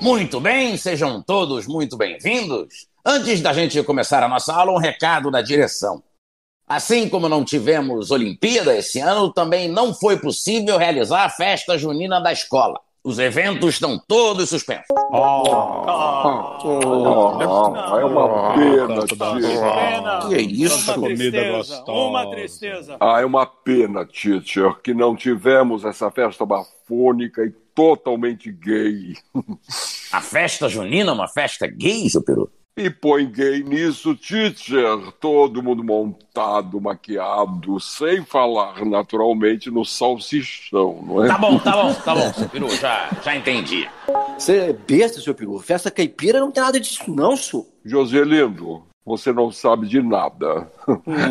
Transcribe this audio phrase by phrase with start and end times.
[0.00, 2.86] Muito bem, sejam todos muito bem-vindos.
[3.04, 6.02] Antes da gente começar a nossa aula, um recado da direção.
[6.66, 12.20] Assim como não tivemos Olimpíada esse ano, também não foi possível realizar a festa junina
[12.20, 12.80] da escola.
[13.04, 14.86] Os eventos estão todos suspensos.
[15.12, 15.42] Oh,
[17.98, 20.28] é uma pena, tio.
[20.28, 20.92] Que é isso?
[20.92, 21.92] Uma comida tristeza, gostosa.
[21.92, 22.96] uma tristeza.
[23.00, 29.14] Ah, é uma pena, teacher, que não tivemos essa festa bafônica e totalmente gay.
[30.12, 32.50] A festa junina é uma festa gay, seu peru?
[32.74, 35.12] E põe gay nisso, teacher.
[35.20, 41.28] Todo mundo montado, maquiado, sem falar naturalmente no salsichão, não é?
[41.28, 43.86] Tá bom, tá bom, tá bom, seu peru, já, já entendi.
[44.38, 45.58] Você é besta, seu peru.
[45.58, 47.66] Festa caipira não tem nada disso, não, senhor.
[47.84, 50.70] Joselindo, você não sabe de nada.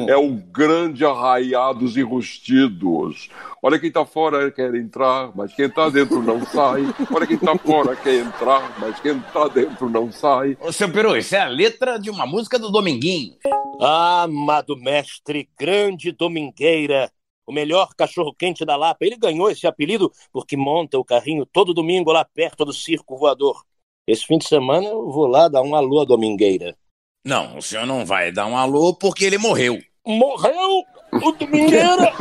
[0.08, 3.30] É o grande arraiados e rustidos.
[3.62, 6.82] Olha quem tá fora quer entrar, mas quem tá dentro não sai.
[7.14, 10.58] Olha quem tá fora quer entrar, mas quem tá dentro não sai.
[10.60, 13.36] Ô, seu peru, isso é a letra de uma música do Dominguinho.
[13.80, 17.12] Ah, amado mestre, grande domingueira,
[17.48, 19.06] o melhor cachorro-quente da Lapa.
[19.06, 23.64] Ele ganhou esse apelido porque monta o carrinho todo domingo lá perto do circo voador.
[24.06, 26.76] Esse fim de semana eu vou lá dar um alô à domingueira.
[27.24, 29.80] Não, o senhor não vai dar um alô porque ele morreu.
[30.06, 30.84] Morreu
[31.14, 32.12] o domingueira!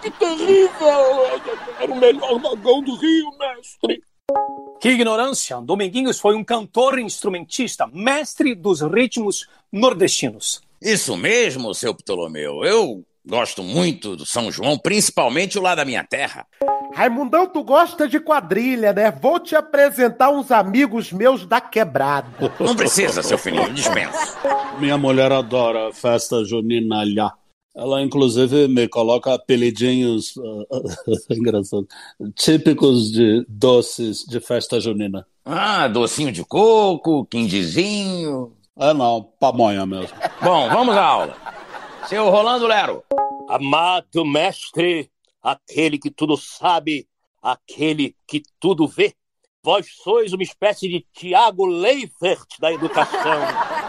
[0.00, 1.26] que terrível!
[1.78, 4.02] Era o melhor vagão do Rio, mestre.
[4.80, 5.60] Que ignorância!
[5.60, 10.62] Dominguinhos foi um cantor e instrumentista, mestre dos ritmos nordestinos.
[10.80, 12.64] Isso mesmo, seu Ptolomeu.
[12.64, 16.46] Eu gosto muito do São João, principalmente o lá da minha terra.
[16.92, 19.10] Raimundão, tu gosta de quadrilha, né?
[19.10, 22.28] Vou te apresentar uns amigos meus da quebrada.
[22.58, 24.36] Não precisa, seu filhinho, dispenso.
[24.78, 27.34] Minha mulher adora festa junina lá.
[27.74, 30.80] Ela, inclusive, me coloca apelidinhos ah,
[31.30, 31.86] engraçado,
[32.34, 35.24] típicos de doces de festa junina.
[35.44, 38.52] Ah, docinho de coco, quindizinho.
[38.78, 40.16] É não, pamonha mesmo.
[40.42, 41.36] Bom, vamos à aula.
[42.06, 43.04] Seu Rolando Lero.
[43.48, 45.10] Amado mestre,
[45.42, 47.08] aquele que tudo sabe,
[47.42, 49.14] aquele que tudo vê.
[49.62, 53.40] Vós sois uma espécie de Tiago Leifert da educação.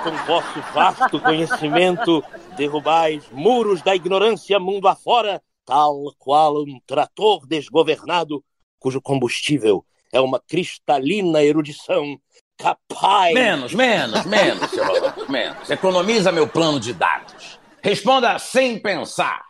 [0.03, 2.23] Com vosso vasto conhecimento,
[2.57, 8.43] derrubais muros da ignorância mundo afora, tal qual um trator desgovernado,
[8.79, 12.19] cujo combustível é uma cristalina erudição
[12.57, 13.33] capaz.
[13.33, 15.69] Menos, menos, menos, seu Rolando, menos.
[15.69, 17.59] Economiza meu plano de dados.
[17.81, 19.41] Responda sem pensar.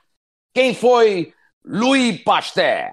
[0.53, 2.91] Quem foi Louis Pasteur?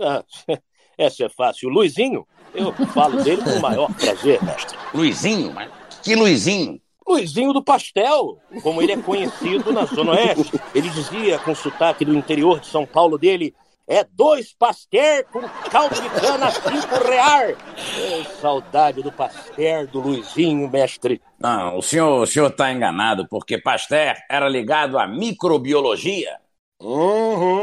[0.00, 0.24] Ah,
[0.96, 1.68] essa é fácil.
[1.68, 4.78] Luizinho, eu falo dele com o maior prazer, mestre.
[4.94, 5.52] Luizinho?
[5.52, 5.70] Mas
[6.02, 6.80] que Luizinho?
[7.06, 10.60] Luizinho do Pastel, como ele é conhecido na Zona Oeste.
[10.74, 13.54] Ele dizia com sotaque do interior de São Paulo dele:
[13.88, 17.50] é dois pastel com caldo de cana cinco real.
[17.50, 21.20] É, saudade do pastel do Luizinho, mestre.
[21.38, 26.38] Não, o senhor, o senhor está enganado, porque Pasteur era ligado à microbiologia.
[26.80, 27.61] Uhum,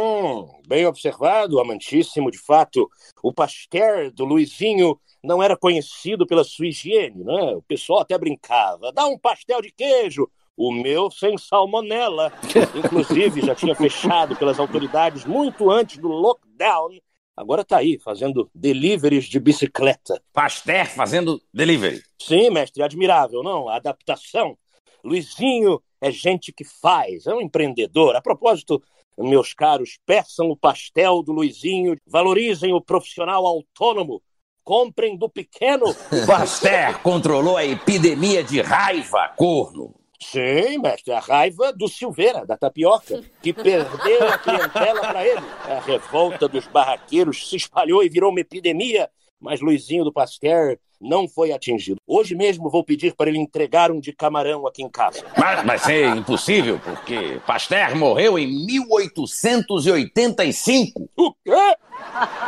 [0.67, 2.89] bem observado, amantíssimo, de fato.
[3.23, 7.53] O pastel do Luizinho não era conhecido pela sua higiene, né?
[7.55, 8.91] O pessoal até brincava.
[8.91, 10.29] Dá um pastel de queijo.
[10.55, 12.33] O meu sem salmonela.
[12.75, 16.99] Inclusive, já tinha fechado pelas autoridades muito antes do lockdown.
[17.35, 20.21] Agora tá aí, fazendo deliveries de bicicleta.
[20.33, 22.03] Pasteur fazendo delivery.
[22.21, 23.69] Sim, mestre, admirável, não?
[23.69, 24.57] A adaptação.
[25.01, 28.15] Luizinho é gente que faz, é um empreendedor.
[28.15, 28.81] A propósito,
[29.17, 34.21] meus caros, peçam o pastel do Luizinho, valorizem o profissional autônomo,
[34.63, 35.85] comprem do pequeno.
[36.25, 39.95] Pasteur controlou a epidemia de raiva, corno.
[40.21, 45.41] Sim, mestre, a raiva do Silveira, da tapioca, que perdeu a clientela para ele.
[45.63, 51.27] A revolta dos barraqueiros se espalhou e virou uma epidemia, mas Luizinho do Pasteur não
[51.27, 51.99] foi atingido.
[52.05, 55.23] Hoje mesmo vou pedir para ele entregar um de camarão aqui em casa.
[55.37, 61.09] Mas vai ser impossível, porque Pasteur morreu em 1885.
[61.15, 61.75] O quê?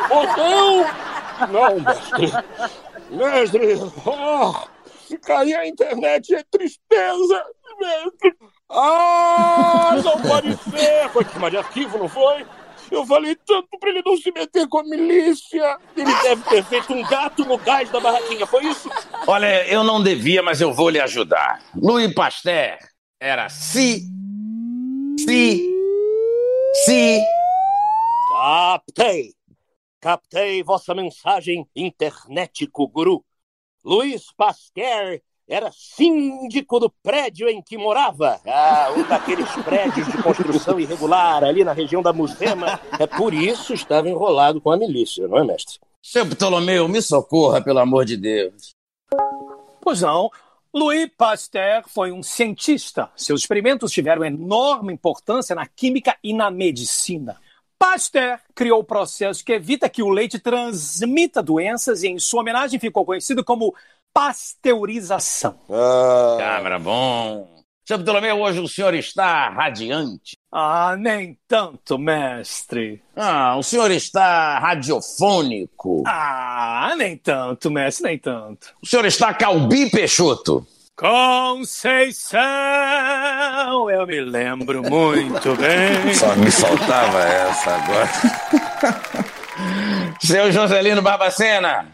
[0.10, 0.86] Morreu?
[1.52, 2.32] Não, mestre.
[3.10, 3.76] Mestre,
[4.06, 4.54] oh,
[5.06, 7.44] se cair a internet é tristeza,
[7.80, 8.36] mestre.
[8.70, 11.10] Ah, não pode ser.
[11.10, 12.46] Foi queima de arquivo, não foi?
[12.90, 15.78] Eu falei tanto pra ele não se meter com a milícia.
[15.98, 18.90] Ele deve ter feito um gato no gás da barraquinha, foi isso?
[19.28, 21.62] Olha, eu não devia, mas eu vou lhe ajudar.
[21.76, 22.78] Louis Pasteur
[23.20, 24.04] era si,
[25.20, 25.68] si,
[26.86, 27.20] si.
[28.32, 29.34] Captei.
[30.00, 33.26] Captei vossa mensagem, internetico guru.
[33.84, 35.20] Luiz Pasteur
[35.54, 38.40] era síndico do prédio em que morava.
[38.48, 42.80] Ah, um daqueles prédios de construção irregular ali na região da Musema.
[42.98, 45.80] É por isso estava enrolado com a milícia, não é, mestre?
[46.02, 48.72] Seu Ptolomeu, me socorra, pelo amor de Deus.
[49.82, 50.32] Pois não.
[50.74, 53.10] Louis Pasteur foi um cientista.
[53.16, 57.38] Seus experimentos tiveram enorme importância na química e na medicina.
[57.78, 62.80] Pasteur criou o processo que evita que o leite transmita doenças e, em sua homenagem,
[62.80, 63.76] ficou conhecido como
[64.14, 65.56] pasteurização.
[65.70, 67.48] Ah, Câmara, bom.
[67.86, 70.38] Seu Ptolomeu, hoje o senhor está radiante.
[70.54, 73.02] Ah, nem tanto, mestre.
[73.16, 76.04] Ah, o senhor está radiofônico.
[76.06, 78.68] Ah, nem tanto, mestre, nem tanto.
[78.82, 80.66] O senhor está calbi peixoto.
[80.96, 82.40] Conceição,
[83.90, 86.14] eu me lembro muito bem.
[86.14, 88.10] Só me faltava essa agora.
[90.22, 91.94] Seu Joselino Barbacena.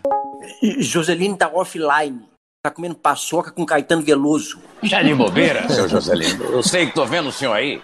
[0.80, 2.22] Joselino tá offline.
[2.64, 4.60] Tá comendo paçoca com Caetano Veloso.
[4.84, 6.44] Já de bobeira, seu Joselino.
[6.46, 7.82] Eu sei que tô vendo o senhor aí.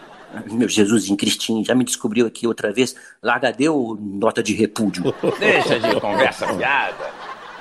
[0.51, 2.95] Meu Jesus em Cristinho, já me descobriu aqui outra vez.
[3.21, 5.13] Larga deu nota de repúdio.
[5.39, 7.11] Deixa de conversa fiada.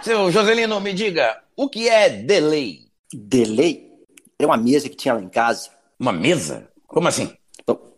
[0.01, 2.87] Seu Joselino, me diga, o que é delay?
[3.13, 3.89] Delay
[4.39, 5.71] é uma mesa que tinha lá em casa.
[6.01, 6.69] Uma mesa?
[6.89, 7.33] Como assim?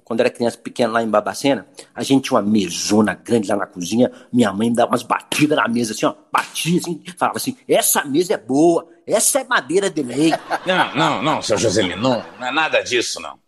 [0.05, 3.67] Quando era criança pequena lá em Babacena, a gente tinha uma mesona grande lá na
[3.67, 4.13] cozinha.
[4.33, 6.15] Minha mãe me dava umas batidas na mesa, assim, ó.
[6.31, 10.33] Batia assim, falava assim: essa mesa é boa, essa é madeira delay.
[10.67, 13.39] Não, não, não, seu Joselino, não, não é nada disso, não.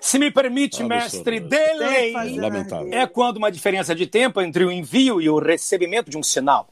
[0.00, 0.88] Se me permite, Absurdo.
[0.88, 2.92] mestre, delay Lamentável.
[2.92, 6.68] é quando uma diferença de tempo entre o envio e o recebimento de um sinal.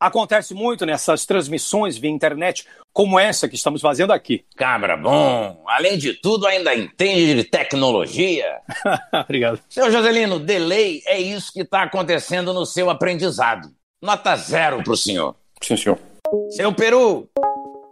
[0.00, 4.46] Acontece muito nessas transmissões via internet, como essa que estamos fazendo aqui.
[4.56, 8.60] Cabra bom, além de tudo, ainda entende de tecnologia.
[9.12, 9.60] Obrigado.
[9.68, 13.68] Seu Joselino, delay é isso que está acontecendo no seu aprendizado.
[14.00, 15.36] Nota zero pro senhor.
[15.60, 15.98] Sim, senhor.
[16.48, 17.28] Seu Peru,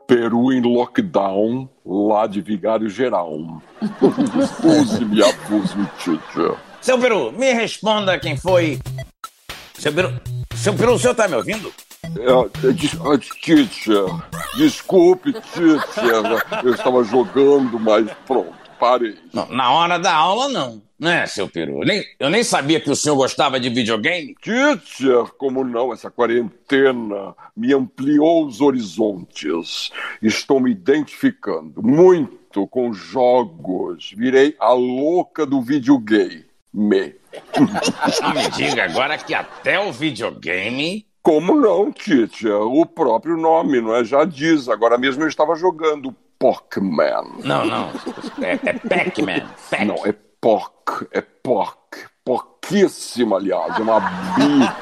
[0.06, 3.31] Peru em lockdown, lá de Vigário Geral.
[4.64, 6.56] Use-me, abuse-me, teacher.
[6.81, 8.78] seu Peru, me responda quem foi.
[9.78, 10.19] Seu Peru,
[10.56, 11.70] seu Peru, o senhor tá me ouvindo?
[12.16, 14.05] É, des- ah, teacher,
[14.56, 16.64] desculpe, teacher.
[16.64, 19.16] Eu estava jogando, mas pronto, parei.
[19.32, 20.82] Não, na hora da aula, não.
[20.99, 21.78] Né, seu Peru?
[21.84, 24.34] Nem, eu nem sabia que o senhor gostava de videogame.
[24.43, 29.93] Teacher, como não, essa quarentena me ampliou os horizontes.
[30.20, 34.12] Estou me identificando muito com jogos.
[34.16, 36.44] Virei a louca do videogame.
[36.75, 37.14] Me.
[38.20, 41.06] Não me diga agora que até o videogame.
[41.28, 42.56] Como não, teacher?
[42.56, 44.02] O próprio nome, não é?
[44.02, 44.66] Já diz.
[44.66, 47.42] Agora mesmo eu estava jogando Pokémon.
[47.44, 47.90] Não, não.
[48.40, 49.46] É, é Pac-Man.
[49.70, 49.84] Pac.
[49.84, 51.76] Não, é POC, é POC.
[52.25, 54.72] Pouquíssima, aliás, uma bi.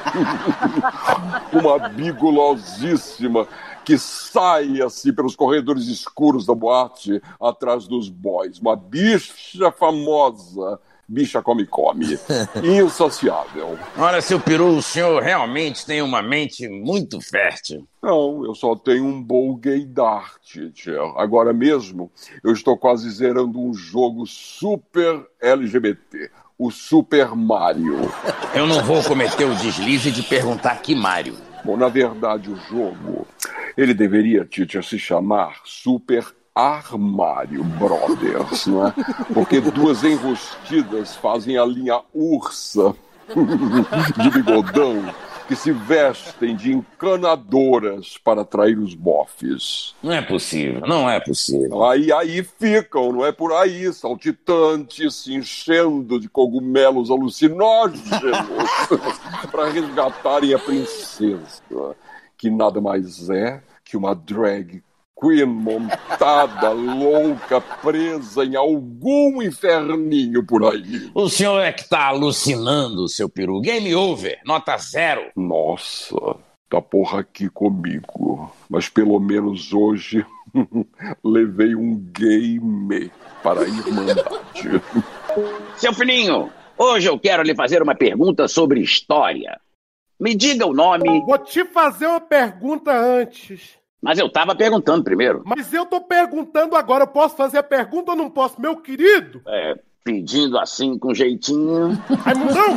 [1.51, 3.45] uma bi gulosíssima
[3.83, 8.57] que sai assim pelos corredores escuros da boate atrás dos boys.
[8.59, 10.79] Uma bicha famosa.
[11.09, 12.19] Bicha come-come.
[12.61, 13.79] Insaciável.
[13.97, 17.87] Olha, seu Peru, o senhor realmente tem uma mente muito fértil.
[18.03, 20.99] Não, eu só tenho um bom gaydar, teacher.
[21.15, 22.11] Agora mesmo,
[22.43, 26.29] eu estou quase zerando um jogo super LGBT.
[26.59, 27.99] O Super Mario.
[28.55, 31.35] Eu não vou cometer o deslize de perguntar que Mário.
[31.63, 33.27] Bom, na verdade, o jogo,
[33.77, 36.25] ele deveria, teacher, se chamar Super
[36.57, 38.93] Armário Brothers, não é?
[39.31, 42.95] Porque duas enrustidas fazem a linha ursa
[44.17, 45.03] de bigodão
[45.47, 49.95] que se vestem de encanadoras para atrair os bofes.
[50.01, 51.85] Não é possível, não é possível.
[51.85, 58.09] Aí, aí ficam, não é por aí, saltitantes, se enchendo de cogumelos alucinógenos
[59.51, 61.61] para resgatarem a princesa,
[62.35, 64.83] que nada mais é que uma drag
[65.19, 71.09] queen montada, louca, presa em algum inferninho por aí.
[71.13, 73.59] O senhor é que está alucinando, seu Peru.
[73.59, 75.31] Game over, nota zero.
[75.35, 76.15] Nossa,
[76.69, 78.51] tá porra aqui comigo.
[78.69, 80.25] Mas pelo menos hoje
[81.23, 84.81] levei um game para a Irmandade.
[85.75, 89.59] Seu Fininho, hoje eu quero lhe fazer uma pergunta sobre história.
[90.19, 93.77] Me diga o nome, Vou te fazer uma pergunta antes.
[94.07, 95.43] Mas eu estava perguntando primeiro.
[95.45, 98.59] Mas eu tô perguntando agora, eu posso fazer a pergunta ou não posso?
[98.61, 101.89] Meu querido, É, pedindo assim com jeitinho.
[102.23, 102.73] Raimundão,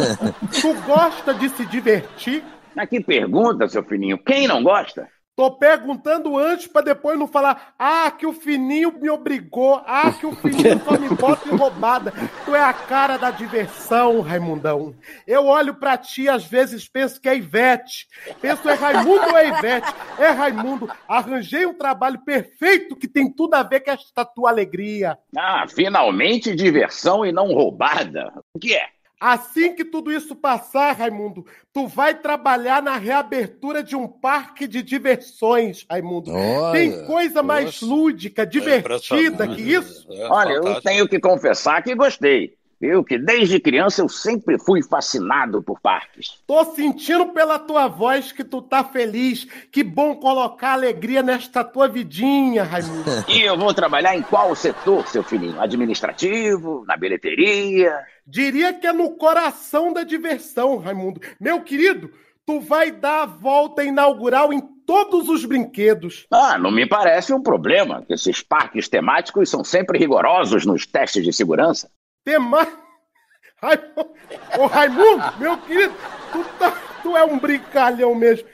[0.60, 2.42] tu gosta de se divertir?
[2.74, 4.18] Mas que pergunta, seu Fininho?
[4.18, 5.06] Quem não gosta?
[5.40, 10.26] Tô perguntando antes pra depois não falar, ah, que o Fininho me obrigou, ah, que
[10.26, 12.12] o Fininho só me bota em roubada.
[12.44, 14.94] Tu é a cara da diversão, Raimundão.
[15.26, 18.06] Eu olho pra ti às vezes penso que é Ivete.
[18.38, 19.94] Penso é Raimundo ou é Ivete?
[20.18, 20.90] É Raimundo.
[21.08, 25.16] Arranjei um trabalho perfeito que tem tudo a ver com esta tua alegria.
[25.34, 28.30] Ah, finalmente diversão e não roubada.
[28.52, 28.88] O que é?
[29.20, 34.82] Assim que tudo isso passar, Raimundo, tu vai trabalhar na reabertura de um parque de
[34.82, 36.32] diversões, Raimundo.
[36.32, 37.84] Olha, Tem coisa mais nossa.
[37.84, 40.08] lúdica, divertida que isso?
[40.30, 42.58] Olha, eu tenho que confessar que gostei.
[42.80, 46.42] Eu que desde criança eu sempre fui fascinado por parques.
[46.46, 49.46] Tô sentindo pela tua voz que tu tá feliz.
[49.70, 53.10] Que bom colocar alegria nesta tua vidinha, Raimundo.
[53.28, 55.60] E eu vou trabalhar em qual setor, seu filhinho?
[55.60, 56.84] Administrativo?
[56.86, 57.94] Na bilheteria?
[58.26, 61.20] Diria que é no coração da diversão, Raimundo.
[61.38, 62.10] Meu querido,
[62.46, 66.26] tu vai dar a volta inaugural em todos os brinquedos.
[66.32, 71.22] Ah, não me parece um problema, que esses parques temáticos são sempre rigorosos nos testes
[71.22, 71.90] de segurança.
[72.24, 72.66] Tema...
[73.62, 74.14] Raimundo...
[74.58, 75.94] Ô, Raimundo, meu querido,
[76.32, 76.72] tu, tá...
[77.02, 78.48] tu é um brincalhão mesmo.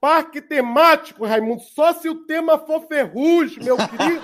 [0.00, 4.22] Parque temático, Raimundo, só se o tema for ferrugem, meu querido.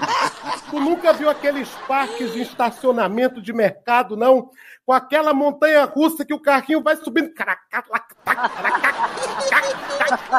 [0.70, 4.50] Tu nunca viu aqueles parques de estacionamento de mercado, não?
[4.86, 7.30] Com aquela montanha russa que o carrinho vai subindo.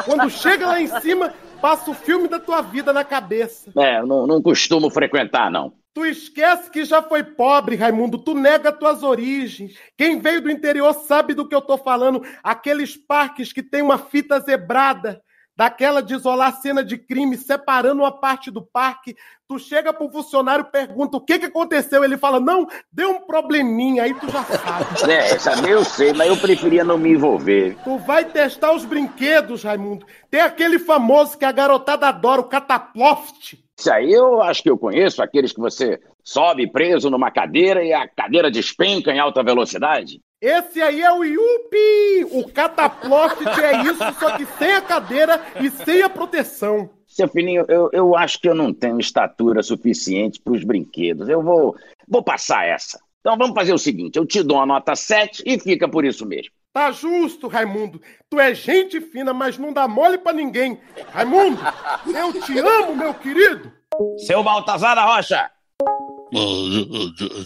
[0.04, 3.70] Quando chega lá em cima, passa o filme da tua vida na cabeça.
[3.76, 5.72] É, não, não costumo frequentar, não.
[5.98, 8.18] Tu esquece que já foi pobre, Raimundo.
[8.18, 9.76] Tu nega tuas origens.
[9.96, 12.24] Quem veio do interior sabe do que eu tô falando.
[12.40, 15.20] Aqueles parques que tem uma fita zebrada,
[15.58, 19.16] daquela de isolar cena de crime, separando uma parte do parque.
[19.48, 22.04] Tu chega pro funcionário, pergunta o que que aconteceu.
[22.04, 24.04] Ele fala, não, deu um probleminha.
[24.04, 24.86] Aí tu já sabe.
[25.10, 27.76] É, essa eu sei, mas eu preferia não me envolver.
[27.82, 30.06] Tu vai testar os brinquedos, Raimundo.
[30.30, 33.58] Tem aquele famoso que a garotada adora, o Cataploft.
[33.76, 37.92] Isso aí eu acho que eu conheço, aqueles que você sobe preso numa cadeira e
[37.92, 40.20] a cadeira despenca em alta velocidade.
[40.40, 42.26] Esse aí é o Yupi!
[42.30, 46.90] O Cataploft é isso, só que sem a cadeira e sem a proteção.
[47.08, 51.28] Seu filhinho, eu, eu acho que eu não tenho estatura suficiente para os brinquedos.
[51.28, 51.76] Eu vou,
[52.06, 53.00] vou passar essa.
[53.20, 56.24] Então vamos fazer o seguinte: eu te dou uma nota 7 e fica por isso
[56.24, 56.52] mesmo.
[56.72, 58.00] Tá justo, Raimundo.
[58.30, 60.78] Tu é gente fina, mas não dá mole pra ninguém.
[61.10, 61.60] Raimundo,
[62.06, 63.72] eu te amo, meu querido.
[64.18, 65.50] Seu Baltazar da Rocha!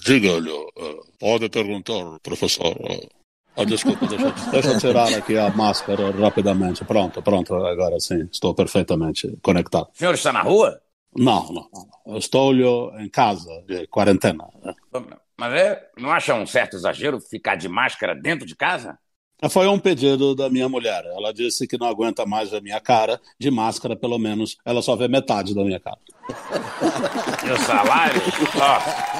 [0.04, 0.50] Diga-lhe,
[1.18, 2.76] pode perguntar, professor.
[3.56, 6.84] Ah, desculpa, deixa, deixa eu tirar aqui a máscara rapidamente.
[6.84, 9.88] Pronto, pronto, agora sim, estou perfeitamente conectado.
[9.94, 10.80] O senhor está na rua?
[11.14, 11.68] Não, não,
[12.06, 12.16] não.
[12.16, 12.54] estou
[12.98, 14.48] em casa, de quarentena.
[15.36, 18.98] Mas é, não acha um certo exagero ficar de máscara dentro de casa?
[19.50, 21.04] Foi um pedido da minha mulher.
[21.16, 24.56] Ela disse que não aguenta mais a minha cara, de máscara pelo menos.
[24.64, 25.98] Ela só vê metade da minha cara.
[26.28, 28.22] O salário?
[28.56, 29.11] Ó,